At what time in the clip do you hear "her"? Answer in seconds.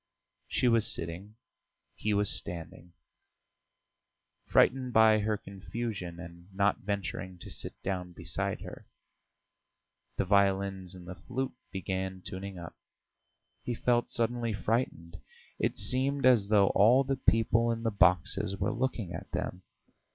5.19-5.37, 8.61-8.87